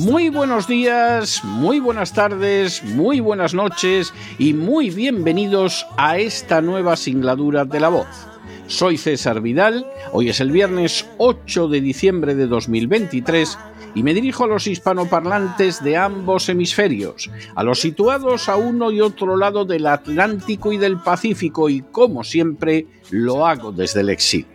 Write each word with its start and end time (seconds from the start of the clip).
Muy 0.00 0.30
buenos 0.30 0.66
días, 0.66 1.44
muy 1.44 1.78
buenas 1.78 2.14
tardes, 2.14 2.82
muy 2.82 3.20
buenas 3.20 3.52
noches 3.52 4.14
y 4.38 4.54
muy 4.54 4.88
bienvenidos 4.88 5.86
a 5.98 6.16
esta 6.16 6.62
nueva 6.62 6.96
singladura 6.96 7.66
de 7.66 7.80
la 7.80 7.90
voz. 7.90 8.06
Soy 8.66 8.96
César 8.96 9.42
Vidal, 9.42 9.86
hoy 10.12 10.30
es 10.30 10.40
el 10.40 10.52
viernes 10.52 11.04
8 11.18 11.68
de 11.68 11.82
diciembre 11.82 12.34
de 12.34 12.46
2023 12.46 13.58
y 13.94 14.02
me 14.02 14.14
dirijo 14.14 14.44
a 14.44 14.46
los 14.46 14.66
hispanoparlantes 14.66 15.84
de 15.84 15.98
ambos 15.98 16.48
hemisferios, 16.48 17.30
a 17.54 17.62
los 17.62 17.82
situados 17.82 18.48
a 18.48 18.56
uno 18.56 18.90
y 18.90 19.02
otro 19.02 19.36
lado 19.36 19.66
del 19.66 19.86
Atlántico 19.86 20.72
y 20.72 20.78
del 20.78 20.96
Pacífico 20.96 21.68
y 21.68 21.82
como 21.82 22.24
siempre 22.24 22.86
lo 23.10 23.46
hago 23.46 23.70
desde 23.70 24.00
el 24.00 24.08
exilio. 24.08 24.49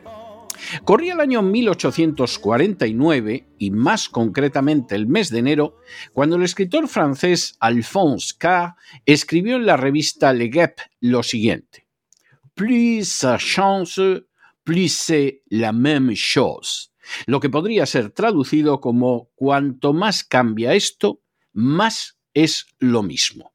Corría 0.84 1.14
el 1.14 1.20
año 1.20 1.42
1849 1.42 3.48
y 3.58 3.72
más 3.72 4.10
concretamente 4.10 4.96
el 4.96 5.08
mes 5.08 5.30
de 5.30 5.40
enero, 5.40 5.78
cuando 6.14 6.36
el 6.36 6.44
escritor 6.44 6.88
francés 6.88 7.56
Alphonse 7.60 8.36
Carr 8.38 8.76
escribió 9.06 9.56
en 9.56 9.66
la 9.66 9.78
revista 9.78 10.34
Le 10.34 10.50
Guep 10.50 10.80
lo 11.02 11.24
siguiente: 11.24 11.88
Plus 12.54 13.08
ça 13.08 13.38
change, 13.38 14.24
plus 14.64 14.94
c'est 14.94 15.42
la 15.50 15.72
même 15.72 16.14
chose. 16.16 16.92
Lo 17.28 17.40
que 17.40 17.50
podría 17.50 17.86
ser 17.86 18.12
traducido 18.12 18.82
como 18.82 19.30
cuanto 19.36 19.94
más 19.94 20.24
cambia 20.24 20.74
esto, 20.74 21.22
más 21.54 22.18
es 22.34 22.66
lo 22.80 23.04
mismo. 23.04 23.55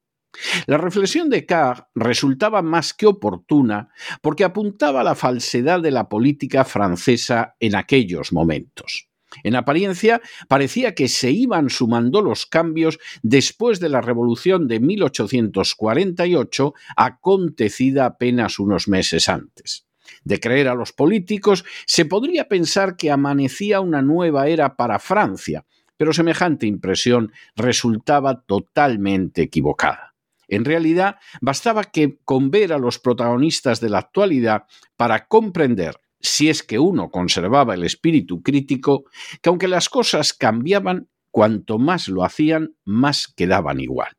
La 0.67 0.79
reflexión 0.79 1.29
de 1.29 1.47
Carr 1.47 1.89
resultaba 1.95 2.63
más 2.63 2.95
que 2.95 3.07
oportuna 3.07 3.91
porque 4.23 4.45
apuntaba 4.45 5.01
a 5.01 5.05
la 5.05 5.15
falsedad 5.15 5.81
de 5.81 5.91
la 5.91 6.09
política 6.09 6.65
francesa 6.65 7.57
en 7.61 7.75
aquellos 7.77 8.33
momentos. 8.33 9.11
En 9.45 9.55
apariencia, 9.55 10.21
parecía 10.49 10.95
que 10.95 11.09
se 11.09 11.31
iban 11.31 11.71
sumando 11.71 12.21
los 12.21 12.47
cambios 12.47 12.99
después 13.23 13.79
de 13.79 13.89
la 13.89 14.01
Revolución 14.01 14.67
de 14.67 14.81
1848, 14.81 16.75
acontecida 16.97 18.07
apenas 18.07 18.59
unos 18.59 18.89
meses 18.89 19.29
antes. 19.29 19.87
De 20.25 20.41
creer 20.41 20.67
a 20.69 20.75
los 20.75 20.93
políticos, 20.93 21.65
se 21.87 22.05
podría 22.05 22.49
pensar 22.49 22.97
que 22.97 23.13
amanecía 23.13 23.81
una 23.81 24.03
nueva 24.03 24.49
era 24.49 24.77
para 24.77 24.99
Francia, 24.99 25.65
pero 25.97 26.13
semejante 26.13 26.67
impresión 26.67 27.33
resultaba 27.55 28.43
totalmente 28.43 29.43
equivocada. 29.43 30.10
En 30.51 30.65
realidad, 30.65 31.17
bastaba 31.41 31.85
que 31.85 32.19
con 32.25 32.51
ver 32.51 32.73
a 32.73 32.79
los 32.79 32.99
protagonistas 32.99 33.81
de 33.81 33.89
la 33.89 33.99
actualidad 33.99 34.65
para 34.97 35.27
comprender, 35.27 35.97
si 36.21 36.51
es 36.51 36.63
que 36.63 36.79
uno 36.79 37.11
conservaba 37.11 37.75
el 37.75 37.85
espíritu 37.85 38.43
crítico, 38.43 39.05
que 39.41 39.49
aunque 39.49 39.69
las 39.69 39.89
cosas 39.89 40.35
cambiaban, 40.35 41.09
cuanto 41.31 41.79
más 41.79 42.09
lo 42.09 42.25
hacían, 42.25 42.75
más 42.85 43.29
quedaban 43.29 43.81
igual. 43.81 44.11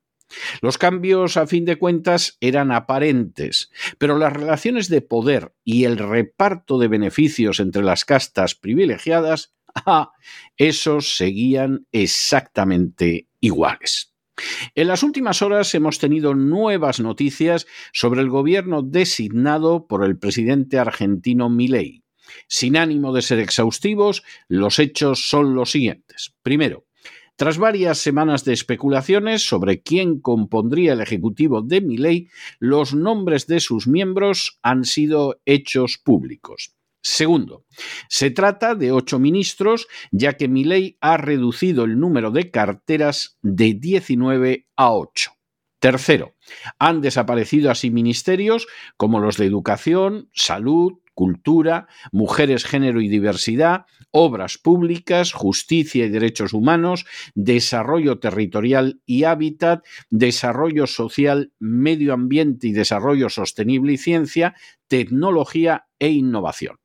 Los 0.61 0.77
cambios, 0.77 1.35
a 1.35 1.45
fin 1.45 1.65
de 1.65 1.77
cuentas, 1.77 2.37
eran 2.39 2.71
aparentes, 2.71 3.69
pero 3.97 4.17
las 4.17 4.31
relaciones 4.31 4.87
de 4.87 5.01
poder 5.01 5.53
y 5.63 5.83
el 5.83 5.97
reparto 5.97 6.79
de 6.79 6.87
beneficios 6.87 7.59
entre 7.59 7.83
las 7.83 8.05
castas 8.05 8.55
privilegiadas, 8.55 9.53
ah, 9.75 10.11
esos 10.57 11.17
seguían 11.17 11.85
exactamente 11.91 13.27
iguales. 13.41 14.10
En 14.75 14.87
las 14.87 15.03
últimas 15.03 15.41
horas 15.41 15.73
hemos 15.75 15.99
tenido 15.99 16.33
nuevas 16.35 16.99
noticias 16.99 17.67
sobre 17.93 18.21
el 18.21 18.29
gobierno 18.29 18.81
designado 18.81 19.87
por 19.87 20.03
el 20.03 20.17
presidente 20.17 20.79
argentino 20.79 21.49
Milei. 21.49 22.03
Sin 22.47 22.77
ánimo 22.77 23.13
de 23.13 23.21
ser 23.21 23.39
exhaustivos, 23.39 24.23
los 24.47 24.79
hechos 24.79 25.29
son 25.29 25.55
los 25.55 25.71
siguientes. 25.71 26.33
Primero, 26.43 26.85
tras 27.35 27.57
varias 27.57 27.97
semanas 27.97 28.45
de 28.45 28.53
especulaciones 28.53 29.47
sobre 29.47 29.81
quién 29.81 30.19
compondría 30.19 30.93
el 30.93 31.01
ejecutivo 31.01 31.61
de 31.61 31.81
Milei, 31.81 32.29
los 32.59 32.93
nombres 32.93 33.47
de 33.47 33.59
sus 33.59 33.87
miembros 33.87 34.59
han 34.61 34.85
sido 34.85 35.41
hechos 35.45 35.97
públicos. 35.97 36.75
Segundo, 37.01 37.65
se 38.09 38.29
trata 38.29 38.75
de 38.75 38.91
ocho 38.91 39.17
ministros, 39.17 39.87
ya 40.11 40.33
que 40.33 40.47
Milei 40.47 40.97
ha 41.01 41.17
reducido 41.17 41.83
el 41.83 41.99
número 41.99 42.31
de 42.31 42.51
carteras 42.51 43.37
de 43.41 43.73
19 43.73 44.67
a 44.75 44.93
8. 44.93 45.31
Tercero, 45.79 46.35
han 46.77 47.01
desaparecido 47.01 47.71
así 47.71 47.89
ministerios 47.89 48.67
como 48.97 49.19
los 49.19 49.37
de 49.37 49.47
Educación, 49.47 50.29
Salud, 50.31 50.99
Cultura, 51.15 51.87
Mujeres, 52.11 52.65
Género 52.65 53.01
y 53.01 53.09
Diversidad, 53.09 53.85
Obras 54.11 54.59
Públicas, 54.59 55.33
Justicia 55.33 56.05
y 56.05 56.09
Derechos 56.09 56.53
Humanos, 56.53 57.05
Desarrollo 57.33 58.19
Territorial 58.19 59.01
y 59.07 59.23
Hábitat, 59.23 59.83
Desarrollo 60.11 60.85
Social, 60.85 61.51
Medio 61.57 62.13
Ambiente 62.13 62.67
y 62.67 62.73
Desarrollo 62.73 63.29
Sostenible 63.29 63.93
y 63.93 63.97
Ciencia, 63.97 64.53
Tecnología 64.87 65.87
e 65.97 66.09
Innovación. 66.09 66.80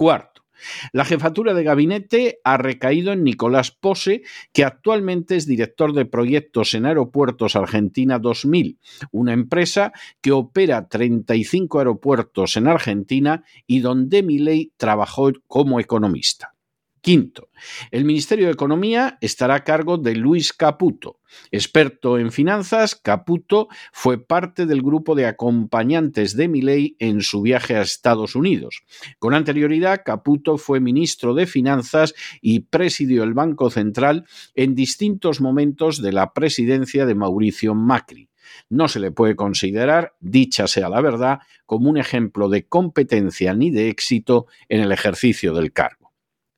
Cuarto, 0.00 0.46
la 0.94 1.04
jefatura 1.04 1.52
de 1.52 1.62
gabinete 1.62 2.38
ha 2.42 2.56
recaído 2.56 3.12
en 3.12 3.22
Nicolás 3.22 3.70
Pose, 3.70 4.22
que 4.54 4.64
actualmente 4.64 5.36
es 5.36 5.44
director 5.44 5.92
de 5.92 6.06
proyectos 6.06 6.72
en 6.72 6.86
Aeropuertos 6.86 7.54
Argentina 7.54 8.18
2000, 8.18 8.78
una 9.12 9.34
empresa 9.34 9.92
que 10.22 10.32
opera 10.32 10.88
35 10.88 11.80
aeropuertos 11.80 12.56
en 12.56 12.68
Argentina 12.68 13.44
y 13.66 13.80
donde 13.80 14.22
Milei 14.22 14.72
trabajó 14.78 15.32
como 15.46 15.80
economista. 15.80 16.54
Quinto, 17.00 17.48
el 17.90 18.04
Ministerio 18.04 18.46
de 18.46 18.52
Economía 18.52 19.18
estará 19.20 19.56
a 19.56 19.64
cargo 19.64 19.96
de 19.96 20.14
Luis 20.14 20.52
Caputo. 20.52 21.20
Experto 21.50 22.18
en 22.18 22.32
finanzas, 22.32 22.94
Caputo 22.94 23.68
fue 23.92 24.18
parte 24.18 24.66
del 24.66 24.82
grupo 24.82 25.14
de 25.14 25.26
acompañantes 25.26 26.36
de 26.36 26.48
Milei 26.48 26.96
en 26.98 27.22
su 27.22 27.42
viaje 27.42 27.76
a 27.76 27.82
Estados 27.82 28.34
Unidos. 28.34 28.82
Con 29.18 29.34
anterioridad, 29.34 30.02
Caputo 30.04 30.58
fue 30.58 30.80
ministro 30.80 31.34
de 31.34 31.46
Finanzas 31.46 32.14
y 32.40 32.60
presidió 32.60 33.22
el 33.22 33.34
Banco 33.34 33.70
Central 33.70 34.26
en 34.54 34.74
distintos 34.74 35.40
momentos 35.40 36.02
de 36.02 36.12
la 36.12 36.32
presidencia 36.32 37.06
de 37.06 37.14
Mauricio 37.14 37.74
Macri 37.74 38.30
no 38.68 38.88
se 38.88 39.00
le 39.00 39.10
puede 39.10 39.36
considerar, 39.36 40.14
dicha 40.20 40.66
sea 40.66 40.88
la 40.88 41.00
verdad, 41.00 41.40
como 41.66 41.90
un 41.90 41.98
ejemplo 41.98 42.48
de 42.48 42.66
competencia 42.66 43.54
ni 43.54 43.70
de 43.70 43.88
éxito 43.88 44.46
en 44.68 44.80
el 44.80 44.92
ejercicio 44.92 45.54
del 45.54 45.72
cargo. 45.72 45.99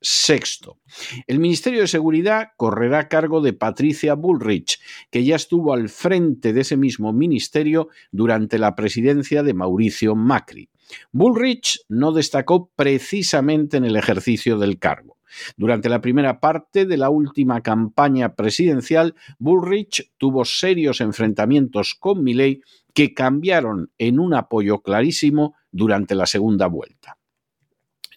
Sexto, 0.03 0.79
el 1.27 1.39
Ministerio 1.39 1.81
de 1.81 1.87
Seguridad 1.87 2.49
correrá 2.57 2.99
a 2.99 3.09
cargo 3.09 3.41
de 3.41 3.53
Patricia 3.53 4.15
Bullrich, 4.15 4.81
que 5.11 5.25
ya 5.25 5.37
estuvo 5.37 5.73
al 5.73 5.89
frente 5.89 6.53
de 6.53 6.63
ese 6.63 6.77
mismo 6.77 7.13
ministerio 7.13 7.89
durante 8.11 8.59
la 8.59 8.75
presidencia 8.75 9.43
de 9.43 9.55
Mauricio 9.55 10.15
Macri. 10.17 10.69
Bullrich 11.13 11.81
no 11.89 12.13
destacó 12.13 12.71
precisamente 12.75 13.77
en 13.77 13.85
el 13.85 13.97
ejercicio 13.97 14.59
del 14.59 14.79
cargo. 14.79 15.19
Durante 15.57 15.89
la 15.89 16.01
primera 16.01 16.41
parte 16.41 16.85
de 16.85 16.97
la 16.97 17.09
última 17.09 17.63
campaña 17.63 18.35
presidencial, 18.35 19.15
Bullrich 19.39 20.13
tuvo 20.19 20.45
serios 20.45 21.01
enfrentamientos 21.01 21.95
con 21.99 22.23
Milley 22.23 22.61
que 22.93 23.15
cambiaron 23.15 23.91
en 23.99 24.19
un 24.19 24.35
apoyo 24.35 24.83
clarísimo 24.83 25.55
durante 25.71 26.15
la 26.15 26.27
segunda 26.27 26.67
vuelta. 26.67 27.17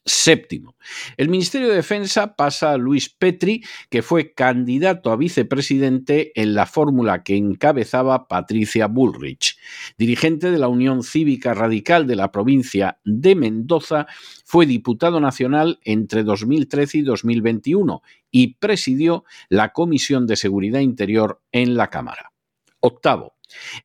Séptimo, 0.07 0.75
el 1.18 1.30
Ministerio 1.30 1.68
de 1.68 1.75
Defensa 1.75 2.36
pasa 2.36 2.72
a 2.72 2.78
Luis 2.78 3.10
Petri, 3.10 3.63
que 3.90 4.04
fue 4.04 4.34
candidato 4.34 5.12
a 5.12 5.16
vicepresidente 5.16 6.31
en 6.40 6.54
la 6.54 6.68
fórmula 6.68 7.24
que 7.24 7.36
encabezaba 7.36 8.28
Patricia 8.28 8.86
Bullrich. 8.86 9.57
Dirigente 9.98 10.52
de 10.52 10.60
la 10.60 10.68
Unión 10.68 11.02
Cívica 11.02 11.56
Radical 11.56 12.06
de 12.06 12.16
la 12.16 12.31
provincia 12.31 13.00
de 13.04 13.34
Mendoza, 13.34 14.06
fue 14.44 14.68
diputado 14.68 15.19
nacional 15.19 15.80
entre 15.84 16.24
2013 16.24 17.00
y 17.00 17.01
2021 17.01 18.04
y 18.30 18.56
presidió 18.58 19.24
la 19.50 19.74
Comisión 19.74 20.28
de 20.28 20.36
Seguridad 20.36 20.81
Interior 20.81 21.42
en 21.51 21.75
la 21.75 21.90
Cámara. 21.90 22.31
Octavo, 22.80 23.35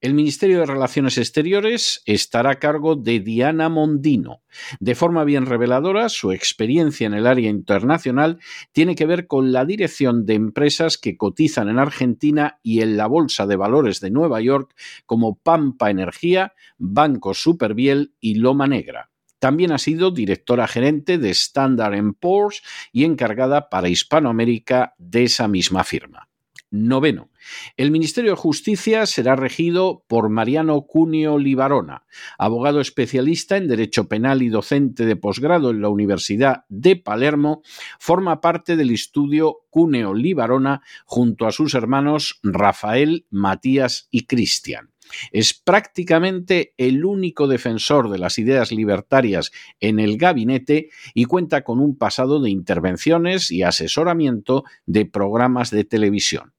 el 0.01 0.15
Ministerio 0.15 0.61
de 0.61 0.67
Relaciones 0.67 1.19
Exteriores 1.19 2.03
estará 2.07 2.53
a 2.53 2.59
cargo 2.59 2.97
de 2.97 3.21
Diana 3.21 3.69
Mondino. 3.69 4.43
De 4.79 4.95
forma 4.95 5.25
bien 5.25 5.47
reveladora, 5.47 6.09
su 6.09 6.33
experiencia 6.33 7.07
en 7.07 7.15
el 7.15 7.27
área 7.27 7.51
internacional 7.51 8.39
tiene 8.73 8.95
que 8.95 9.07
ver 9.07 9.27
con 9.27 9.53
la 9.53 9.65
dirección 9.65 10.27
de 10.27 10.35
empresas 10.35 10.99
que 10.99 11.17
cotizan 11.17 11.69
en 11.69 11.79
Argentina 11.79 12.59
y 12.63 12.81
en 12.83 12.97
la 12.97 13.07
Bolsa 13.07 13.47
de 13.47 13.57
Valores 13.57 14.01
de 14.01 14.11
Nueva 14.11 14.41
York 14.41 14.75
como 15.07 15.37
Pampa 15.37 15.91
Energía, 15.91 16.55
Banco 16.79 17.35
Superviel 17.35 18.15
y 18.21 18.35
Loma 18.37 18.67
Negra. 18.67 19.11
También 19.39 19.73
ha 19.73 19.79
sido 19.79 20.11
directora 20.11 20.69
gerente 20.69 21.17
de 21.17 21.31
Standard 21.31 21.97
Poor's 22.21 22.63
y 22.93 23.05
encargada 23.05 23.71
para 23.71 23.89
Hispanoamérica 23.89 24.95
de 24.99 25.25
esa 25.25 25.49
misma 25.49 25.83
firma. 25.83 26.30
Noveno. 26.71 27.31
El 27.77 27.91
Ministerio 27.91 28.33
de 28.33 28.37
Justicia 28.37 29.07
será 29.07 29.35
regido 29.35 30.05
por 30.07 30.29
Mariano 30.29 30.83
Cunio 30.83 31.39
Libarona, 31.39 32.05
abogado 32.39 32.81
especialista 32.81 33.57
en 33.57 33.69
Derecho 33.69 34.09
Penal 34.09 34.43
y 34.43 34.49
docente 34.49 35.05
de 35.05 35.17
posgrado 35.17 35.71
en 35.71 35.83
la 35.83 35.89
Universidad 35.89 36.65
de 36.69 36.97
Palermo, 36.97 37.63
forma 37.99 38.41
parte 38.41 38.77
del 38.77 38.91
estudio 38.91 39.59
Cuneo 39.71 40.15
Libarona 40.15 40.83
junto 41.05 41.47
a 41.47 41.53
sus 41.53 41.75
hermanos 41.75 42.39
Rafael, 42.43 43.27
Matías 43.31 44.09
y 44.11 44.27
Cristian. 44.27 44.91
Es 45.33 45.55
prácticamente 45.55 46.75
el 46.77 47.05
único 47.05 47.49
defensor 47.49 48.11
de 48.11 48.19
las 48.19 48.39
ideas 48.39 48.71
libertarias 48.71 49.51
en 49.81 49.99
el 49.99 50.17
gabinete 50.19 50.91
y 51.15 51.25
cuenta 51.25 51.63
con 51.65 51.81
un 51.81 51.97
pasado 51.97 52.41
de 52.41 52.51
intervenciones 52.51 53.51
y 53.51 53.63
asesoramiento 53.63 54.65
de 54.87 55.07
programas 55.07 55.71
de 55.71 55.85
televisión. 55.85 56.53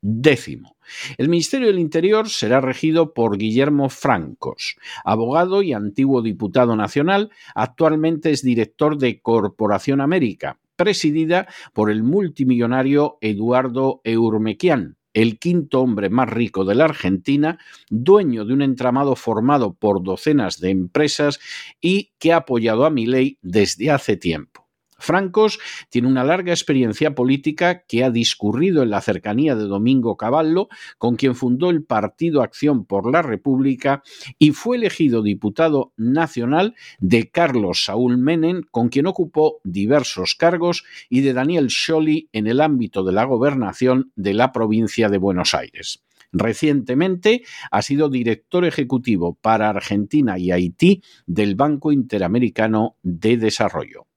Décimo. 0.00 0.76
El 1.16 1.28
Ministerio 1.28 1.66
del 1.66 1.80
Interior 1.80 2.28
será 2.28 2.60
regido 2.60 3.12
por 3.12 3.36
Guillermo 3.36 3.88
Francos, 3.88 4.76
abogado 5.04 5.62
y 5.62 5.72
antiguo 5.72 6.22
diputado 6.22 6.76
nacional, 6.76 7.30
actualmente 7.54 8.30
es 8.30 8.42
director 8.42 8.96
de 8.96 9.20
Corporación 9.20 10.00
América, 10.00 10.58
presidida 10.76 11.48
por 11.72 11.90
el 11.90 12.04
multimillonario 12.04 13.18
Eduardo 13.20 14.00
Eurmequian, 14.04 14.96
el 15.14 15.40
quinto 15.40 15.80
hombre 15.80 16.10
más 16.10 16.30
rico 16.30 16.64
de 16.64 16.76
la 16.76 16.84
Argentina, 16.84 17.58
dueño 17.90 18.44
de 18.44 18.54
un 18.54 18.62
entramado 18.62 19.16
formado 19.16 19.74
por 19.74 20.04
docenas 20.04 20.60
de 20.60 20.70
empresas 20.70 21.40
y 21.80 22.12
que 22.20 22.32
ha 22.32 22.36
apoyado 22.36 22.86
a 22.86 22.90
Milei 22.90 23.38
desde 23.42 23.90
hace 23.90 24.16
tiempo. 24.16 24.67
Francos 24.98 25.58
tiene 25.90 26.08
una 26.08 26.24
larga 26.24 26.52
experiencia 26.52 27.14
política 27.14 27.84
que 27.86 28.04
ha 28.04 28.10
discurrido 28.10 28.82
en 28.82 28.90
la 28.90 29.00
cercanía 29.00 29.54
de 29.54 29.64
Domingo 29.64 30.16
Cavallo, 30.16 30.68
con 30.98 31.16
quien 31.16 31.34
fundó 31.34 31.70
el 31.70 31.84
Partido 31.84 32.42
Acción 32.42 32.84
por 32.84 33.10
la 33.10 33.22
República 33.22 34.02
y 34.38 34.50
fue 34.50 34.76
elegido 34.76 35.22
diputado 35.22 35.92
nacional 35.96 36.74
de 36.98 37.30
Carlos 37.30 37.84
Saúl 37.84 38.18
Menem, 38.18 38.62
con 38.70 38.88
quien 38.88 39.06
ocupó 39.06 39.60
diversos 39.64 40.34
cargos, 40.34 40.84
y 41.08 41.20
de 41.20 41.32
Daniel 41.32 41.70
Scioli 41.70 42.28
en 42.32 42.46
el 42.46 42.60
ámbito 42.60 43.04
de 43.04 43.12
la 43.12 43.24
gobernación 43.24 44.12
de 44.16 44.34
la 44.34 44.52
provincia 44.52 45.08
de 45.08 45.18
Buenos 45.18 45.54
Aires. 45.54 46.02
Recientemente 46.32 47.42
ha 47.70 47.80
sido 47.82 48.10
director 48.10 48.64
ejecutivo 48.64 49.38
para 49.40 49.70
Argentina 49.70 50.38
y 50.38 50.50
Haití 50.50 51.02
del 51.26 51.54
Banco 51.54 51.92
Interamericano 51.92 52.96
de 53.02 53.38
Desarrollo. 53.38 54.07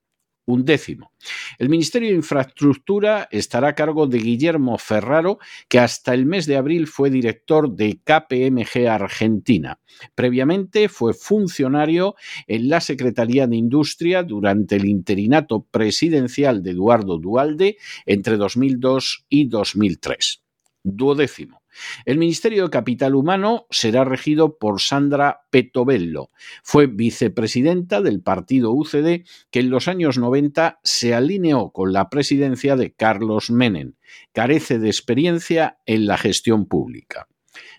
Un 0.52 0.66
décimo. 0.66 1.14
El 1.60 1.70
Ministerio 1.70 2.10
de 2.10 2.16
Infraestructura 2.16 3.30
estará 3.32 3.70
a 3.70 3.76
cargo 3.76 4.06
de 4.06 4.18
Guillermo 4.18 4.78
Ferraro, 4.78 5.40
que 5.70 5.80
hasta 5.80 6.14
el 6.14 6.26
mes 6.26 6.46
de 6.46 6.58
abril 6.58 6.88
fue 6.88 7.10
director 7.10 7.74
de 7.74 8.02
KPMG 8.04 8.90
Argentina. 8.90 9.80
Previamente 10.14 10.90
fue 10.90 11.14
funcionario 11.14 12.16
en 12.48 12.68
la 12.68 12.82
Secretaría 12.82 13.48
de 13.48 13.56
Industria 13.56 14.24
durante 14.24 14.76
el 14.76 14.84
interinato 14.84 15.66
presidencial 15.72 16.62
de 16.62 16.72
Eduardo 16.72 17.18
Dualde 17.18 17.78
entre 18.06 18.36
2002 18.36 19.26
y 19.30 19.48
2003. 19.48 20.44
Duodécimo. 20.84 21.61
El 22.06 22.18
Ministerio 22.18 22.64
de 22.64 22.70
Capital 22.70 23.16
Humano 23.16 23.68
será 23.70 24.04
regido 24.04 24.58
por 24.58 24.82
Sandra 24.82 25.42
Petobello. 25.50 26.30
Fue 26.64 26.88
vicepresidenta 26.88 28.02
del 28.02 28.22
partido 28.22 28.72
UCD 28.72 29.26
que 29.50 29.60
en 29.60 29.70
los 29.70 29.88
años 29.88 30.18
90 30.18 30.80
se 30.84 31.14
alineó 31.14 31.72
con 31.72 31.94
la 31.94 32.10
presidencia 32.10 32.76
de 32.76 32.94
Carlos 32.94 33.52
Menem. 33.52 33.94
Carece 34.34 34.80
de 34.80 34.88
experiencia 34.88 35.78
en 35.86 36.06
la 36.06 36.18
gestión 36.18 36.66
pública. 36.66 37.28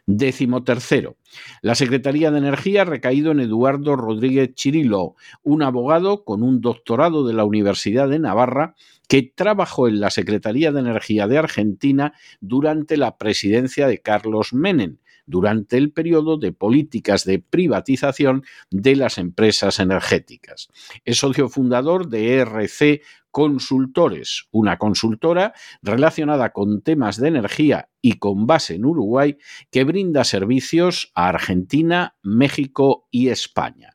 Décimo 0.06 0.64
tercero. 0.64 1.16
La 1.62 1.74
Secretaría 1.74 2.30
de 2.30 2.38
Energía 2.38 2.82
ha 2.82 2.84
recaído 2.84 3.32
en 3.32 3.40
Eduardo 3.40 3.96
Rodríguez 3.96 4.54
Chirilo, 4.54 5.16
un 5.42 5.62
abogado 5.62 6.24
con 6.24 6.42
un 6.42 6.60
doctorado 6.60 7.26
de 7.26 7.34
la 7.34 7.44
Universidad 7.44 8.08
de 8.08 8.18
Navarra 8.18 8.74
que 9.08 9.22
trabajó 9.22 9.88
en 9.88 10.00
la 10.00 10.10
Secretaría 10.10 10.72
de 10.72 10.80
Energía 10.80 11.26
de 11.26 11.38
Argentina 11.38 12.14
durante 12.40 12.96
la 12.96 13.18
presidencia 13.18 13.86
de 13.86 14.00
Carlos 14.00 14.52
Menem, 14.52 14.98
durante 15.26 15.76
el 15.76 15.92
periodo 15.92 16.36
de 16.36 16.52
políticas 16.52 17.24
de 17.24 17.38
privatización 17.38 18.44
de 18.70 18.96
las 18.96 19.18
empresas 19.18 19.78
energéticas. 19.78 20.68
Es 21.04 21.18
socio 21.18 21.48
fundador 21.48 22.08
de 22.08 22.34
ERC 22.34 23.02
Consultores, 23.32 24.48
una 24.50 24.76
consultora 24.76 25.54
relacionada 25.80 26.52
con 26.52 26.82
temas 26.82 27.16
de 27.16 27.28
energía 27.28 27.88
y 28.02 28.18
con 28.18 28.46
base 28.46 28.74
en 28.74 28.84
Uruguay 28.84 29.38
que 29.70 29.84
brinda 29.84 30.24
servicios 30.24 31.10
a 31.14 31.28
Argentina, 31.28 32.14
México 32.22 33.08
y 33.10 33.28
España. 33.28 33.91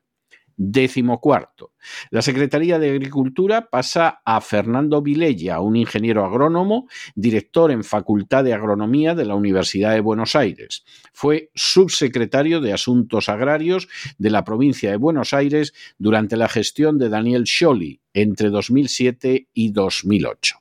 Décimo 0.60 1.20
cuarto. 1.20 1.72
La 2.10 2.20
Secretaría 2.20 2.80
de 2.80 2.90
Agricultura 2.90 3.68
pasa 3.70 4.20
a 4.24 4.40
Fernando 4.40 5.00
Vilella, 5.00 5.60
un 5.60 5.76
ingeniero 5.76 6.24
agrónomo, 6.24 6.88
director 7.14 7.70
en 7.70 7.84
Facultad 7.84 8.42
de 8.42 8.54
Agronomía 8.54 9.14
de 9.14 9.24
la 9.24 9.36
Universidad 9.36 9.92
de 9.92 10.00
Buenos 10.00 10.34
Aires. 10.34 10.84
Fue 11.12 11.52
subsecretario 11.54 12.60
de 12.60 12.72
Asuntos 12.72 13.28
Agrarios 13.28 13.88
de 14.18 14.30
la 14.30 14.42
provincia 14.42 14.90
de 14.90 14.96
Buenos 14.96 15.32
Aires 15.32 15.72
durante 15.96 16.36
la 16.36 16.48
gestión 16.48 16.98
de 16.98 17.08
Daniel 17.08 17.46
Scioli 17.46 18.00
entre 18.12 18.50
2007 18.50 19.48
y 19.54 19.70
2008. 19.70 20.56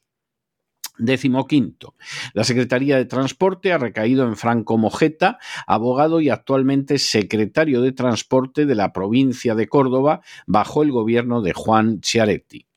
Décimo 0.98 1.46
quinto. 1.46 1.96
La 2.34 2.44
Secretaría 2.44 2.98
de 2.98 3.06
Transporte 3.06 3.72
ha 3.72 3.78
recaído 3.78 4.26
en 4.26 4.36
Franco 4.36 4.78
Mojeta, 4.78 5.38
abogado 5.68 6.22
y 6.22 6.30
actualmente 6.30 6.98
secretario 6.98 7.82
de 7.82 7.92
Transporte 7.92 8.66
de 8.66 8.76
la 8.76 8.94
provincia 8.94 9.54
de 9.54 9.68
Córdoba 9.68 10.22
bajo 10.48 10.82
el 10.82 10.92
gobierno 10.92 11.42
de 11.42 11.54
Juan 11.54 12.02
Chiaretti. 12.02 12.68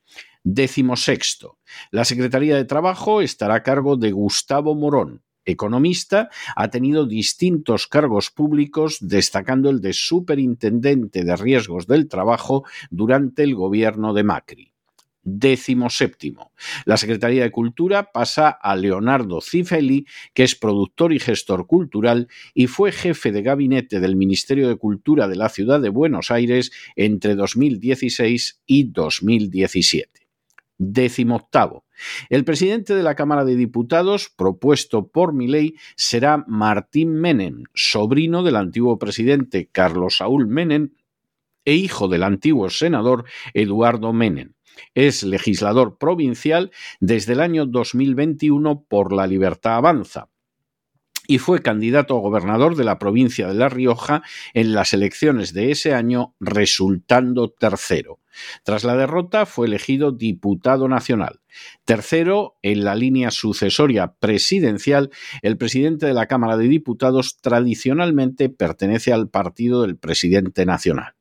Décimo 0.43 0.95
sexto. 0.95 1.59
La 1.91 2.05
Secretaría 2.05 2.55
de 2.55 2.65
Trabajo 2.65 3.21
estará 3.21 3.55
a 3.55 3.63
cargo 3.63 3.97
de 3.97 4.11
Gustavo 4.11 4.75
Morón. 4.75 5.23
Economista, 5.43 6.29
ha 6.55 6.69
tenido 6.69 7.07
distintos 7.07 7.87
cargos 7.87 8.29
públicos, 8.29 8.97
destacando 9.01 9.71
el 9.71 9.81
de 9.81 9.93
superintendente 9.93 11.23
de 11.23 11.35
riesgos 11.35 11.87
del 11.87 12.07
trabajo 12.07 12.63
durante 12.91 13.43
el 13.43 13.55
gobierno 13.55 14.13
de 14.13 14.23
Macri. 14.23 14.70
Décimo 15.23 15.89
séptimo. 15.89 16.51
La 16.85 16.97
Secretaría 16.97 17.43
de 17.43 17.51
Cultura 17.51 18.11
pasa 18.11 18.49
a 18.49 18.75
Leonardo 18.75 19.39
Cifeli, 19.39 20.07
que 20.33 20.43
es 20.43 20.55
productor 20.55 21.13
y 21.13 21.19
gestor 21.19 21.67
cultural 21.67 22.27
y 22.55 22.67
fue 22.67 22.91
jefe 22.91 23.31
de 23.31 23.43
gabinete 23.43 23.99
del 23.99 24.15
Ministerio 24.15 24.67
de 24.67 24.77
Cultura 24.77 25.27
de 25.27 25.35
la 25.35 25.49
Ciudad 25.49 25.79
de 25.79 25.89
Buenos 25.89 26.31
Aires 26.31 26.71
entre 26.95 27.35
2016 27.35 28.61
y 28.65 28.85
2017. 28.85 30.27
Décimo 30.79 31.35
octavo. 31.35 31.85
El 32.29 32.43
presidente 32.43 32.95
de 32.95 33.03
la 33.03 33.13
Cámara 33.13 33.45
de 33.45 33.55
Diputados, 33.55 34.33
propuesto 34.35 35.07
por 35.07 35.33
Milei, 35.33 35.75
será 35.95 36.43
Martín 36.47 37.13
Menem, 37.13 37.65
sobrino 37.75 38.41
del 38.41 38.55
antiguo 38.55 38.97
presidente 38.97 39.69
Carlos 39.71 40.17
Saúl 40.17 40.47
Menem 40.47 40.89
e 41.65 41.75
hijo 41.75 42.07
del 42.07 42.23
antiguo 42.23 42.71
senador 42.71 43.25
Eduardo 43.53 44.13
Menem. 44.13 44.53
Es 44.95 45.23
legislador 45.23 45.97
provincial 45.97 46.71
desde 46.99 47.33
el 47.33 47.41
año 47.41 47.65
2021 47.65 48.85
por 48.87 49.13
La 49.13 49.27
Libertad 49.27 49.75
Avanza 49.75 50.29
y 51.31 51.37
fue 51.37 51.61
candidato 51.61 52.17
a 52.17 52.19
gobernador 52.19 52.75
de 52.75 52.83
la 52.83 52.99
provincia 52.99 53.47
de 53.47 53.53
La 53.53 53.69
Rioja 53.69 54.21
en 54.53 54.73
las 54.73 54.93
elecciones 54.93 55.53
de 55.53 55.71
ese 55.71 55.93
año, 55.93 56.35
resultando 56.41 57.49
tercero. 57.49 58.19
Tras 58.63 58.83
la 58.83 58.97
derrota 58.97 59.45
fue 59.45 59.67
elegido 59.67 60.11
diputado 60.11 60.89
nacional. 60.89 61.39
Tercero, 61.85 62.57
en 62.61 62.83
la 62.83 62.95
línea 62.95 63.31
sucesoria 63.31 64.15
presidencial, 64.19 65.09
el 65.41 65.57
presidente 65.57 66.05
de 66.05 66.13
la 66.13 66.27
Cámara 66.27 66.57
de 66.57 66.67
Diputados 66.67 67.37
tradicionalmente 67.37 68.49
pertenece 68.49 69.13
al 69.13 69.29
partido 69.29 69.83
del 69.83 69.95
presidente 69.95 70.65
nacional. 70.65 71.13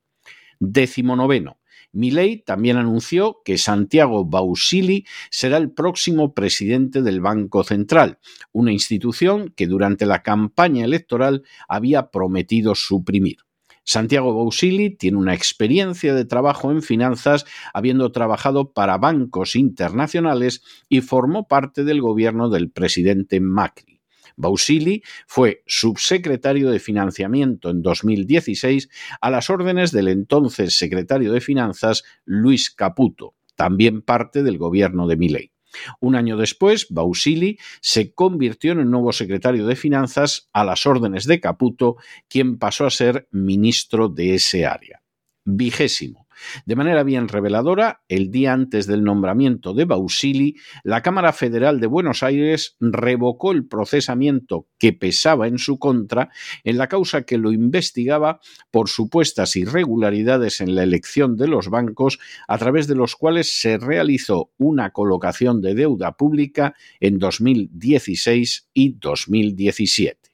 Décimo 0.59 1.15
noveno. 1.15 1.60
Milei 1.93 2.43
también 2.43 2.77
anunció 2.77 3.39
que 3.45 3.59
Santiago 3.59 4.25
Bausili 4.25 5.07
será 5.31 5.57
el 5.57 5.71
próximo 5.73 6.35
presidente 6.35 7.03
del 7.03 7.21
Banco 7.21 7.65
Central, 7.65 8.19
una 8.53 8.73
institución 8.73 9.53
que 9.57 9.67
durante 9.67 10.07
la 10.07 10.23
campaña 10.23 10.85
electoral 10.85 11.43
había 11.69 12.11
prometido 12.11 12.75
suprimir. 12.75 13.39
Santiago 13.85 14.35
Bausili 14.35 14.91
tiene 14.91 15.17
una 15.17 15.35
experiencia 15.35 16.15
de 16.15 16.25
trabajo 16.25 16.71
en 16.71 16.83
finanzas, 16.83 17.45
habiendo 17.75 18.13
trabajado 18.13 18.73
para 18.73 18.99
bancos 18.99 19.57
internacionales 19.57 20.63
y 20.89 21.01
formó 21.01 21.49
parte 21.49 21.83
del 21.83 22.01
gobierno 22.01 22.51
del 22.51 22.71
presidente 22.71 23.41
Macri. 23.41 24.00
Bausili 24.37 25.03
fue 25.27 25.63
subsecretario 25.67 26.71
de 26.71 26.79
Financiamiento 26.79 27.71
en 27.71 27.83
2016 27.83 28.89
a 29.21 29.31
las 29.31 29.51
órdenes 29.51 29.93
del 29.93 30.09
entonces 30.09 30.77
secretario 30.77 31.33
de 31.33 31.41
Finanzas 31.41 32.05
Luis 32.25 32.71
Caputo, 32.71 33.35
también 33.57 34.03
parte 34.03 34.43
del 34.43 34.59
gobierno 34.59 35.07
de 35.07 35.17
Milei. 35.17 35.53
Un 36.01 36.17
año 36.17 36.37
después, 36.37 36.87
Bausili 36.91 37.59
se 37.81 38.13
convirtió 38.13 38.73
en 38.73 38.81
el 38.81 38.91
nuevo 38.91 39.13
secretario 39.13 39.67
de 39.67 39.77
Finanzas 39.77 40.49
a 40.53 40.65
las 40.65 40.87
órdenes 40.87 41.27
de 41.27 41.41
Caputo, 41.41 41.97
quien 42.29 42.59
pasó 42.59 42.87
a 42.87 42.91
ser 42.91 43.29
ministro 43.31 44.09
de 44.09 44.35
ese 44.35 44.67
área. 44.67 45.03
Vigésimo. 45.45 46.27
De 46.67 46.77
manera 46.77 47.03
bien 47.03 47.29
reveladora, 47.29 48.03
el 48.09 48.31
día 48.31 48.53
antes 48.53 48.87
del 48.87 49.05
nombramiento 49.05 49.75
de 49.75 49.85
Bausili, 49.85 50.57
la 50.85 51.03
Cámara 51.03 51.33
Federal 51.33 51.81
de 51.81 51.87
Buenos 51.87 52.23
Aires 52.23 52.77
revocó 52.81 53.53
el 53.53 53.67
procesamiento 53.67 54.67
que 54.79 54.93
pesaba 54.93 55.47
en 55.47 55.59
su 55.59 55.79
contra 55.79 56.31
en 56.65 56.79
la 56.79 56.89
causa 56.89 57.23
que 57.23 57.39
lo 57.39 57.53
investigaba 57.53 58.41
por 58.71 58.89
supuestas 58.89 59.57
irregularidades 59.57 60.61
en 60.61 60.75
la 60.75 60.83
elección 60.83 61.37
de 61.37 61.49
los 61.49 61.69
bancos 61.69 62.19
a 62.49 62.59
través 62.59 62.87
de 62.87 62.95
los 62.95 63.17
cuales 63.17 63.61
se 63.61 63.79
realizó 63.79 64.51
una 64.59 64.91
colocación 64.91 65.61
de 65.61 65.75
deuda 65.75 66.17
pública 66.17 66.75
en 67.01 67.19
2016 67.19 68.69
y 68.75 68.93
2017. 68.99 70.31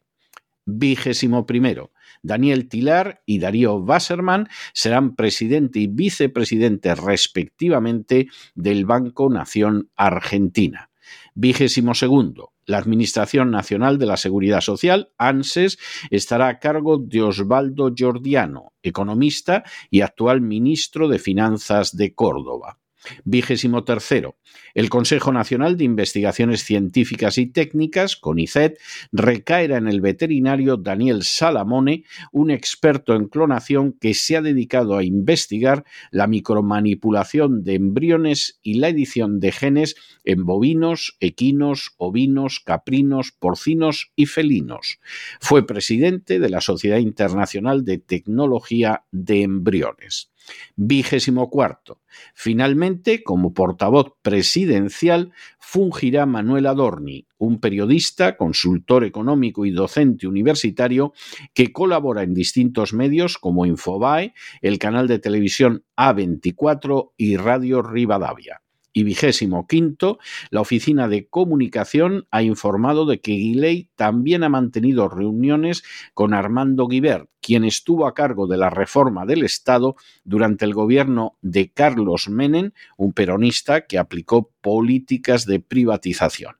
Vigésimo 0.65 1.47
primero. 1.47 1.93
Daniel 2.27 2.69
Tilar 2.69 3.23
y 3.25 3.39
Darío 3.39 3.77
Wasserman 3.77 4.49
serán 4.73 5.15
presidente 5.15 5.79
y 5.79 5.87
vicepresidente 5.87 6.95
respectivamente 6.95 8.29
del 8.55 8.85
Banco 8.85 9.31
Nación 9.31 9.91
Argentina. 9.97 10.91
Vigésimo 11.35 11.95
segundo. 11.95 12.53
La 12.65 12.79
Administración 12.79 13.53
Nacional 13.53 13.97
de 13.99 14.07
la 14.07 14.17
Seguridad 14.17 14.61
Social, 14.61 15.13
ANSES, 15.19 15.79
estará 16.11 16.49
a 16.49 16.59
cargo 16.59 16.99
de 16.99 17.23
Osvaldo 17.23 17.95
Giordiano, 17.95 18.73
economista 18.83 19.63
y 19.89 20.01
actual 20.01 20.41
ministro 20.41 21.09
de 21.09 21.21
Finanzas 21.21 21.97
de 21.97 22.15
Córdoba. 22.15 22.81
Vigésimo 23.25 23.85
tercero. 23.85 24.37
El 24.75 24.89
Consejo 24.89 25.33
Nacional 25.33 25.77
de 25.77 25.85
Investigaciones 25.85 26.65
Científicas 26.65 27.39
y 27.39 27.47
Técnicas, 27.47 28.17
CONICET, 28.17 28.79
recaerá 29.13 29.79
en 29.79 29.89
el 29.89 30.01
veterinario 30.01 30.77
Daniel 30.77 31.23
Salamone, 31.23 32.05
un 32.33 32.51
experto 32.51 33.15
en 33.15 33.29
clonación 33.29 33.93
que 33.93 34.15
se 34.15 34.37
ha 34.37 34.43
dedicado 34.43 34.97
a 34.97 35.05
investigar 35.05 35.85
la 36.11 36.27
micromanipulación 36.27 37.65
de 37.65 37.75
embriones 37.75 38.61
y 38.63 38.75
la 38.75 38.89
edición 38.89 39.41
de 39.41 39.53
genes 39.53 39.97
en 40.25 40.45
bovinos, 40.45 41.17
equinos, 41.21 41.93
ovinos, 41.97 42.61
caprinos, 42.61 43.33
porcinos 43.33 44.13
y 44.17 44.27
felinos. 44.27 45.01
Fue 45.41 45.67
presidente 45.67 46.39
de 46.39 46.49
la 46.49 46.61
Sociedad 46.61 46.99
Internacional 46.99 47.85
de 47.85 47.99
Tecnología 47.99 49.05
de 49.11 49.43
Embriones. 49.43 50.31
Vigésimo 50.77 51.51
cuarto. 51.51 52.01
Finalmente, 52.35 53.23
como 53.23 53.53
portavoz 53.55 54.13
presidencial, 54.23 55.33
fungirá 55.59 56.27
Manuel 56.27 56.67
Adorni, 56.67 57.27
un 57.39 57.61
periodista, 57.61 58.37
consultor 58.37 59.05
económico 59.05 59.67
y 59.67 59.71
docente 59.71 60.27
universitario 60.27 61.13
que 61.55 61.73
colabora 61.73 62.23
en 62.23 62.35
distintos 62.35 62.93
medios 62.93 63.39
como 63.39 63.67
Infobae, 63.67 64.35
el 64.63 64.79
canal 64.79 65.09
de 65.09 65.19
televisión 65.19 65.85
A24 65.97 67.13
y 67.17 67.37
Radio 67.37 67.83
Rivadavia 67.83 68.63
y 68.97 69.05
vigésimo 69.05 69.67
quinto, 69.67 70.19
la 70.49 70.63
Oficina 70.63 71.07
de 71.07 71.27
Comunicación 71.27 72.27
ha 72.31 72.43
informado 72.43 73.05
de 73.05 73.21
que 73.21 73.33
Guiley 73.33 73.91
también 73.95 74.43
ha 74.43 74.49
mantenido 74.49 75.11
reuniones 75.11 75.85
con 76.15 76.33
Armando 76.33 76.89
Guibert, 76.89 77.29
quien 77.43 77.67
estuvo 77.67 78.07
a 78.07 78.15
cargo 78.15 78.47
de 78.47 78.57
la 78.57 78.71
reforma 78.71 79.27
del 79.27 79.45
Estado 79.45 79.97
durante 80.25 80.65
el 80.65 80.73
gobierno 80.73 81.37
de 81.43 81.71
Carlos 81.71 82.31
Menem, 82.31 82.71
un 82.97 83.13
peronista 83.13 83.83
que 83.83 83.99
aplicó 83.99 84.51
políticas 84.63 85.45
de 85.45 85.61
privatización. 85.61 86.57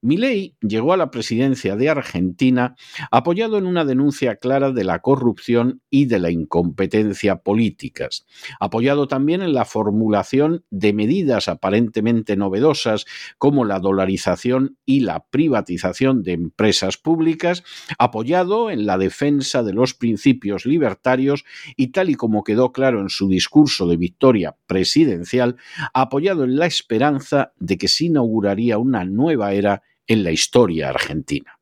Milei 0.00 0.56
llegó 0.60 0.92
a 0.92 0.96
la 0.96 1.10
presidencia 1.10 1.76
de 1.76 1.88
Argentina 1.88 2.76
apoyado 3.10 3.58
en 3.58 3.66
una 3.66 3.84
denuncia 3.84 4.36
clara 4.36 4.72
de 4.72 4.84
la 4.84 5.00
corrupción 5.00 5.82
y 5.90 6.06
de 6.06 6.18
la 6.18 6.30
incompetencia 6.30 7.36
políticas, 7.42 8.26
apoyado 8.58 9.08
también 9.08 9.42
en 9.42 9.52
la 9.52 9.64
formulación 9.64 10.64
de 10.70 10.92
medidas 10.92 11.48
aparentemente 11.48 12.36
novedosas 12.36 13.06
como 13.38 13.64
la 13.64 13.78
dolarización 13.78 14.78
y 14.84 15.00
la 15.00 15.24
privatización 15.30 16.22
de 16.22 16.32
empresas 16.32 16.96
públicas, 16.96 17.62
apoyado 17.98 18.70
en 18.70 18.86
la 18.86 18.98
defensa 18.98 19.62
de 19.62 19.72
los 19.72 19.94
principios 19.94 20.66
libertarios 20.66 21.44
y 21.76 21.88
tal 21.88 22.10
y 22.10 22.14
como 22.14 22.44
quedó 22.44 22.72
claro 22.72 23.00
en 23.00 23.08
su 23.08 23.28
discurso 23.28 23.86
de 23.86 23.96
victoria 23.96 24.56
presidencial, 24.66 25.56
apoyado 25.94 26.44
en 26.44 26.56
la 26.56 26.66
esperanza 26.66 27.52
de 27.58 27.78
que 27.78 27.88
se 27.88 28.06
inauguraría 28.06 28.78
una 28.78 29.04
nueva 29.04 29.49
era 29.52 29.82
en 30.06 30.24
la 30.24 30.32
historia 30.32 30.88
argentina. 30.88 31.60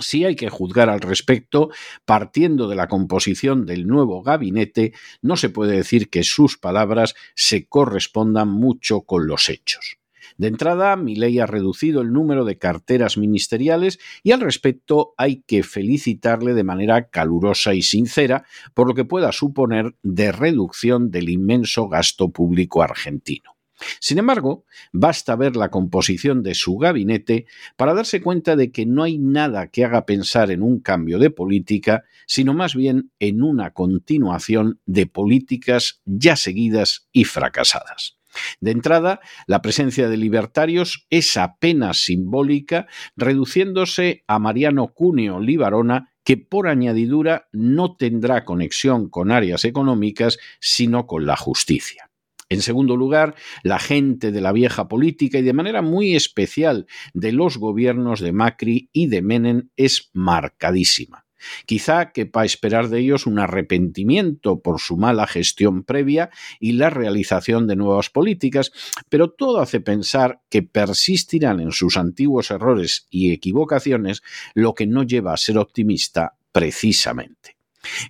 Si 0.00 0.24
hay 0.24 0.34
que 0.34 0.50
juzgar 0.50 0.90
al 0.90 1.00
respecto, 1.00 1.70
partiendo 2.04 2.68
de 2.68 2.74
la 2.74 2.88
composición 2.88 3.64
del 3.64 3.86
nuevo 3.86 4.22
gabinete, 4.22 4.92
no 5.22 5.36
se 5.36 5.50
puede 5.50 5.76
decir 5.76 6.10
que 6.10 6.24
sus 6.24 6.58
palabras 6.58 7.14
se 7.36 7.66
correspondan 7.66 8.48
mucho 8.48 9.02
con 9.02 9.26
los 9.28 9.48
hechos. 9.48 9.98
De 10.36 10.48
entrada, 10.48 10.96
mi 10.96 11.14
ley 11.14 11.38
ha 11.38 11.46
reducido 11.46 12.00
el 12.00 12.12
número 12.12 12.44
de 12.44 12.58
carteras 12.58 13.16
ministeriales 13.16 14.00
y 14.24 14.32
al 14.32 14.40
respecto 14.40 15.14
hay 15.16 15.42
que 15.42 15.62
felicitarle 15.62 16.54
de 16.54 16.64
manera 16.64 17.08
calurosa 17.08 17.74
y 17.74 17.82
sincera 17.82 18.44
por 18.74 18.88
lo 18.88 18.94
que 18.94 19.04
pueda 19.04 19.30
suponer 19.30 19.94
de 20.02 20.32
reducción 20.32 21.12
del 21.12 21.28
inmenso 21.28 21.88
gasto 21.88 22.30
público 22.30 22.82
argentino. 22.82 23.53
Sin 24.00 24.18
embargo, 24.18 24.64
basta 24.92 25.36
ver 25.36 25.56
la 25.56 25.70
composición 25.70 26.42
de 26.42 26.54
su 26.54 26.76
gabinete 26.76 27.46
para 27.76 27.94
darse 27.94 28.22
cuenta 28.22 28.56
de 28.56 28.70
que 28.70 28.86
no 28.86 29.02
hay 29.02 29.18
nada 29.18 29.68
que 29.68 29.84
haga 29.84 30.06
pensar 30.06 30.50
en 30.50 30.62
un 30.62 30.80
cambio 30.80 31.18
de 31.18 31.30
política, 31.30 32.04
sino 32.26 32.54
más 32.54 32.74
bien 32.74 33.10
en 33.18 33.42
una 33.42 33.72
continuación 33.72 34.80
de 34.86 35.06
políticas 35.06 36.00
ya 36.04 36.36
seguidas 36.36 37.08
y 37.12 37.24
fracasadas. 37.24 38.18
De 38.60 38.72
entrada, 38.72 39.20
la 39.46 39.62
presencia 39.62 40.08
de 40.08 40.16
libertarios 40.16 41.06
es 41.10 41.36
apenas 41.36 42.04
simbólica, 42.04 42.86
reduciéndose 43.16 44.24
a 44.26 44.38
Mariano 44.38 44.88
Cuneo 44.88 45.40
Libarona, 45.40 46.10
que 46.24 46.36
por 46.36 46.68
añadidura 46.68 47.48
no 47.52 47.96
tendrá 47.96 48.44
conexión 48.44 49.08
con 49.08 49.30
áreas 49.30 49.64
económicas, 49.64 50.38
sino 50.58 51.06
con 51.06 51.26
la 51.26 51.36
justicia. 51.36 52.10
En 52.54 52.62
segundo 52.62 52.96
lugar, 52.96 53.34
la 53.64 53.80
gente 53.80 54.30
de 54.30 54.40
la 54.40 54.52
vieja 54.52 54.86
política 54.86 55.40
y 55.40 55.42
de 55.42 55.52
manera 55.52 55.82
muy 55.82 56.14
especial 56.14 56.86
de 57.12 57.32
los 57.32 57.58
gobiernos 57.58 58.20
de 58.20 58.30
Macri 58.30 58.90
y 58.92 59.08
de 59.08 59.22
Menem 59.22 59.70
es 59.74 60.10
marcadísima. 60.12 61.26
Quizá 61.66 62.12
quepa 62.12 62.44
esperar 62.44 62.90
de 62.90 63.00
ellos 63.00 63.26
un 63.26 63.40
arrepentimiento 63.40 64.60
por 64.60 64.78
su 64.78 64.96
mala 64.96 65.26
gestión 65.26 65.82
previa 65.82 66.30
y 66.60 66.74
la 66.74 66.90
realización 66.90 67.66
de 67.66 67.74
nuevas 67.74 68.08
políticas, 68.08 68.70
pero 69.08 69.32
todo 69.32 69.60
hace 69.60 69.80
pensar 69.80 70.40
que 70.48 70.62
persistirán 70.62 71.58
en 71.58 71.72
sus 71.72 71.96
antiguos 71.96 72.52
errores 72.52 73.08
y 73.10 73.32
equivocaciones, 73.32 74.22
lo 74.54 74.74
que 74.74 74.86
no 74.86 75.02
lleva 75.02 75.34
a 75.34 75.38
ser 75.38 75.58
optimista 75.58 76.36
precisamente. 76.52 77.53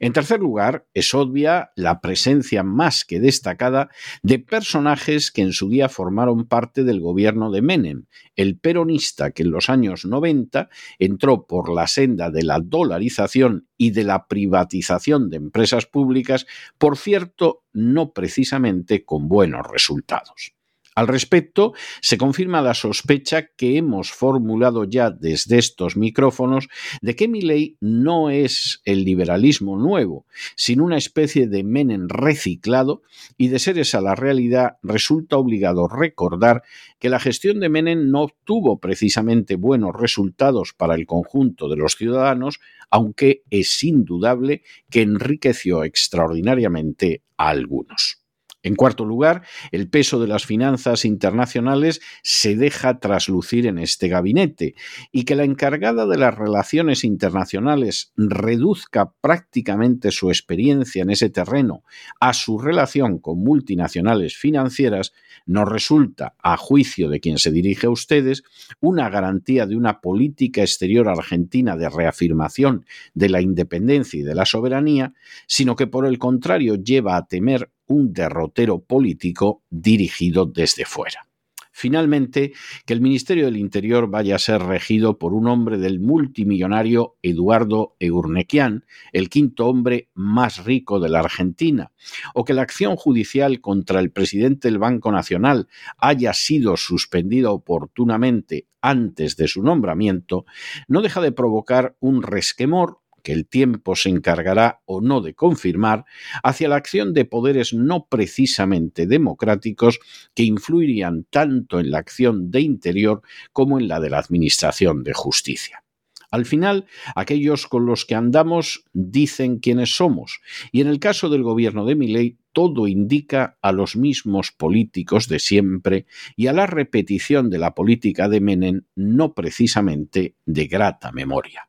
En 0.01 0.13
tercer 0.13 0.41
lugar, 0.41 0.87
es 0.95 1.15
obvia 1.15 1.71
la 1.77 2.01
presencia 2.01 2.63
más 2.63 3.05
que 3.05 3.21
destacada 3.21 3.91
de 4.23 4.39
personajes 4.39 5.31
que 5.31 5.43
en 5.43 5.53
su 5.53 5.69
día 5.69 5.89
formaron 5.89 6.47
parte 6.47 6.85
del 6.85 7.01
gobierno 7.01 7.51
de 7.51 7.63
Menem, 7.63 8.07
el 8.37 8.59
peronista 8.59 9.31
que 9.31 9.43
en 9.43 9.51
los 9.51 9.71
años 9.71 10.05
90 10.05 10.69
entró 10.99 11.47
por 11.47 11.73
la 11.73 11.87
senda 11.87 12.31
de 12.31 12.43
la 12.43 12.61
dolarización 12.61 13.69
y 13.77 13.91
de 13.91 14.05
la 14.05 14.27
privatización 14.27 15.31
de 15.31 15.37
empresas 15.37 15.87
públicas, 15.87 16.47
por 16.79 16.97
cierto, 16.97 17.65
no 17.73 18.13
precisamente 18.13 19.05
con 19.05 19.29
buenos 19.29 19.67
resultados. 19.71 20.55
Al 20.95 21.09
respecto, 21.09 21.73
se 22.01 22.19
confirma 22.19 22.63
la 22.63 22.73
sospecha 22.73 23.49
que 23.57 23.77
hemos 23.77 24.13
formulado 24.13 24.85
ya 24.85 25.11
desde 25.11 25.59
estos 25.59 25.97
micrófonos 25.97 26.69
de 27.03 27.17
que 27.17 27.27
mi 27.27 27.43
ley 27.43 27.77
no 27.81 28.31
es 28.31 28.81
el 28.85 29.05
liberalismo 29.05 29.77
nuevo, 29.77 30.25
sino 30.55 30.85
una 30.85 30.97
especie 30.97 31.49
de 31.49 31.65
Menem 31.65 32.07
reciclado, 32.09 33.03
y 33.37 33.49
de 33.49 33.59
ser 33.59 33.79
esa 33.79 34.01
la 34.01 34.15
realidad, 34.15 34.77
resulta 34.83 35.37
obligado 35.37 35.89
recordar 35.89 36.63
que 37.01 37.09
la 37.09 37.19
gestión 37.19 37.59
de 37.59 37.69
Menem 37.69 38.11
no 38.11 38.23
obtuvo 38.23 38.79
precisamente 38.79 39.57
buenos 39.57 39.97
resultados 39.97 40.75
para 40.75 40.95
el 40.95 41.07
conjunto 41.07 41.69
de 41.69 41.77
los 41.77 41.97
ciudadanos, 41.97 42.61
aunque 42.89 43.43
es 43.51 43.83
indudable 43.83 44.63
que 44.91 45.03
enriqueció 45.03 45.83
extraordinariamente 45.83 47.23
a 47.37 47.49
algunos. 47.49 48.24
En 48.65 48.77
cuarto 48.77 49.05
lugar, 49.05 49.43
el 49.73 49.89
peso 49.91 50.19
de 50.19 50.27
las 50.27 50.47
finanzas 50.47 51.05
internacionales 51.05 52.01
se 52.23 52.57
deja 52.57 52.99
traslucir 52.99 53.67
en 53.67 53.79
este 53.79 54.09
gabinete 54.09 54.75
y 55.13 55.25
que 55.25 55.37
la 55.37 55.45
encargada 55.45 56.07
de 56.07 56.17
las 56.17 56.35
relaciones 56.35 57.05
internacionales 57.05 58.13
reduzca 58.17 59.13
prácticamente 59.21 60.11
su 60.11 60.31
experiencia 60.31 61.03
en 61.03 61.11
ese 61.11 61.29
terreno 61.29 61.85
a 62.21 62.33
su 62.33 62.59
relación 62.59 63.19
con 63.19 63.39
multinacionales 63.39 64.35
financieras 64.35 65.13
nos 65.45 65.69
resulta, 65.69 66.35
a 66.43 66.57
juicio 66.57 67.11
de 67.11 67.21
quien 67.21 67.37
se 67.37 67.53
dirige 67.53 67.87
a 67.87 67.91
ustedes, 67.91 68.45
una 68.81 69.11
garantía 69.11 69.67
de 69.67 69.77
una 69.77 70.01
política 70.01 70.63
exterior 70.63 71.07
argentina 71.09 71.77
de 71.77 71.91
reafirmación 71.91 72.87
de 73.13 73.29
la 73.29 73.43
independencia 73.43 74.21
y 74.21 74.23
de 74.23 74.35
la 74.35 74.47
soberanía, 74.47 75.13
sino 75.47 75.77
que 75.77 75.87
por 75.87 76.07
el 76.07 76.19
contrario 76.19 76.77
lleva 76.77 77.17
a 77.17 77.27
temer 77.27 77.71
un 77.87 78.13
derrotero 78.13 78.81
político 78.81 79.63
dirigido 79.71 80.47
desde 80.47 80.85
fuera. 80.85 81.29
Finalmente, 81.77 82.53
que 82.87 82.93
el 82.93 83.01
Ministerio 83.01 83.47
del 83.47 83.57
Interior 83.57 84.09
vaya 84.09 84.37
a 84.37 84.39
ser 84.39 84.63
regido 84.63 85.19
por 85.19 85.35
un 85.35 85.49
hombre 85.49 85.77
del 85.77 85.99
multimillonario 85.99 87.17
Eduardo 87.21 87.97
Eurnequian, 87.99 88.85
el 89.11 89.29
quinto 89.29 89.67
hombre 89.67 90.09
más 90.15 90.65
rico 90.65 91.01
de 91.01 91.09
la 91.09 91.19
Argentina, 91.19 91.91
o 92.33 92.45
que 92.45 92.55
la 92.55 92.63
acción 92.63 92.95
judicial 92.95 93.61
contra 93.61 93.99
el 93.99 94.13
presidente 94.13 94.69
del 94.69 94.79
Banco 94.79 95.11
Nacional 95.11 95.67
haya 95.99 96.33
sido 96.33 96.77
suspendida 96.77 97.51
oportunamente 97.51 98.69
antes 98.81 99.37
de 99.37 99.49
su 99.49 99.65
nombramiento, 99.65 100.45
no 100.87 101.03
deja 101.03 101.21
de 101.21 101.33
provocar 101.33 101.97
un 101.99 102.23
resquemor 102.23 103.01
que 103.25 103.33
el 103.33 103.47
tiempo 103.47 103.97
se 103.97 104.11
encargará 104.11 104.83
o 104.85 105.01
no 105.01 105.21
de 105.23 105.35
confirmar, 105.35 106.05
hacia 106.45 106.69
la 106.69 106.77
acción 106.77 107.15
de 107.15 107.25
poderes 107.25 107.73
no 107.73 108.07
precisamente 108.07 109.07
democráticos 109.07 109.99
que 110.35 110.45
influirían 110.45 111.25
tanto 111.31 111.81
en 111.81 111.91
la 111.91 111.99
acción 111.99 112.53
de 112.53 112.61
interior 112.61 113.23
como 113.53 113.81
en 113.81 113.89
la 113.89 113.99
de 113.99 114.11
la 114.11 114.19
Administración 114.19 115.03
de 115.03 115.15
Justicia. 115.15 115.83
Al 116.31 116.47
final, 116.47 116.87
aquellos 117.15 117.67
con 117.67 117.87
los 117.87 118.05
que 118.05 118.17
andamos 118.17 118.85
dicen 118.93 119.61
quiénes 119.61 119.97
somos, 119.97 120.41
y 120.73 120.81
en 120.81 120.89
el 120.89 120.99
caso 120.99 121.29
del 121.29 121.45
gobierno 121.45 121.87
de 121.87 121.95
Milei, 121.95 122.39
todo 122.53 122.89
indica 122.89 123.57
a 123.63 123.73
los 123.73 123.97
mismos 123.97 124.51
políticos 124.51 125.29
de 125.29 125.39
siempre 125.39 126.07
y 126.37 126.49
a 126.49 126.53
la 126.53 126.67
repetición 126.67 127.51
de 127.51 127.59
la 127.59 127.75
política 127.75 128.29
de 128.29 128.41
Menem 128.41 128.83
no 128.97 129.33
precisamente 129.33 130.35
de 130.45 130.67
grata 130.67 131.13
memoria. 131.13 131.69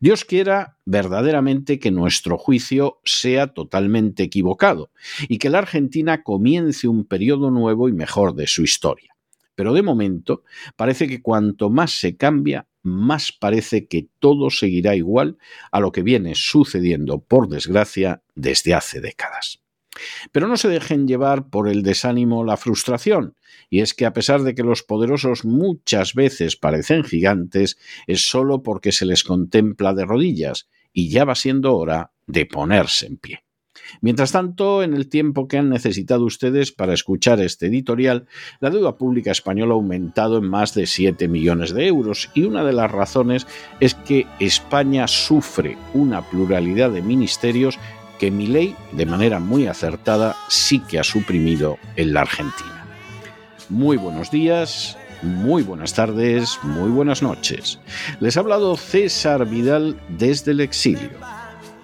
Dios 0.00 0.24
quiera 0.24 0.78
verdaderamente 0.84 1.78
que 1.78 1.90
nuestro 1.90 2.38
juicio 2.38 3.00
sea 3.04 3.48
totalmente 3.48 4.22
equivocado 4.22 4.90
y 5.28 5.38
que 5.38 5.50
la 5.50 5.58
Argentina 5.58 6.22
comience 6.22 6.88
un 6.88 7.04
periodo 7.04 7.50
nuevo 7.50 7.88
y 7.88 7.92
mejor 7.92 8.34
de 8.34 8.46
su 8.46 8.62
historia. 8.62 9.16
Pero 9.54 9.72
de 9.72 9.82
momento 9.82 10.44
parece 10.76 11.08
que 11.08 11.22
cuanto 11.22 11.70
más 11.70 11.98
se 11.98 12.16
cambia, 12.16 12.66
más 12.82 13.32
parece 13.32 13.86
que 13.86 14.08
todo 14.20 14.50
seguirá 14.50 14.94
igual 14.94 15.38
a 15.72 15.80
lo 15.80 15.92
que 15.92 16.02
viene 16.02 16.34
sucediendo, 16.34 17.20
por 17.20 17.48
desgracia, 17.48 18.22
desde 18.34 18.74
hace 18.74 19.00
décadas. 19.00 19.60
Pero 20.32 20.48
no 20.48 20.56
se 20.56 20.68
dejen 20.68 21.06
llevar 21.06 21.48
por 21.48 21.68
el 21.68 21.82
desánimo 21.82 22.44
la 22.44 22.56
frustración, 22.56 23.34
y 23.70 23.80
es 23.80 23.94
que 23.94 24.06
a 24.06 24.12
pesar 24.12 24.42
de 24.42 24.54
que 24.54 24.62
los 24.62 24.82
poderosos 24.82 25.44
muchas 25.44 26.14
veces 26.14 26.56
parecen 26.56 27.04
gigantes, 27.04 27.78
es 28.06 28.28
solo 28.28 28.62
porque 28.62 28.92
se 28.92 29.06
les 29.06 29.24
contempla 29.24 29.94
de 29.94 30.04
rodillas, 30.04 30.68
y 30.92 31.10
ya 31.10 31.24
va 31.24 31.34
siendo 31.34 31.76
hora 31.76 32.12
de 32.26 32.46
ponerse 32.46 33.06
en 33.06 33.16
pie. 33.18 33.46
Mientras 34.00 34.32
tanto, 34.32 34.82
en 34.82 34.94
el 34.94 35.08
tiempo 35.08 35.48
que 35.48 35.58
han 35.58 35.68
necesitado 35.68 36.24
ustedes 36.24 36.72
para 36.72 36.94
escuchar 36.94 37.40
este 37.40 37.66
editorial, 37.66 38.26
la 38.60 38.70
deuda 38.70 38.96
pública 38.96 39.30
española 39.30 39.72
ha 39.72 39.76
aumentado 39.76 40.38
en 40.38 40.48
más 40.48 40.74
de 40.74 40.86
7 40.86 41.28
millones 41.28 41.72
de 41.72 41.86
euros 41.86 42.30
y 42.34 42.44
una 42.44 42.64
de 42.64 42.72
las 42.72 42.90
razones 42.90 43.46
es 43.80 43.94
que 43.94 44.26
España 44.40 45.06
sufre 45.06 45.76
una 45.94 46.22
pluralidad 46.22 46.90
de 46.90 47.02
ministerios 47.02 47.78
que 48.18 48.30
mi 48.30 48.46
ley, 48.46 48.76
de 48.92 49.06
manera 49.06 49.38
muy 49.38 49.66
acertada, 49.66 50.36
sí 50.48 50.80
que 50.80 50.98
ha 50.98 51.04
suprimido 51.04 51.78
en 51.96 52.12
la 52.12 52.22
Argentina. 52.22 52.86
Muy 53.68 53.96
buenos 53.96 54.30
días, 54.30 54.96
muy 55.22 55.62
buenas 55.62 55.94
tardes, 55.94 56.58
muy 56.62 56.90
buenas 56.90 57.22
noches. 57.22 57.78
Les 58.20 58.36
ha 58.36 58.40
hablado 58.40 58.76
César 58.76 59.46
Vidal 59.46 59.98
desde 60.08 60.52
el 60.52 60.60
exilio. 60.60 61.10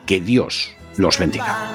Que 0.07 0.21
Dios 0.21 0.71
los 0.97 1.19
bendiga. 1.19 1.75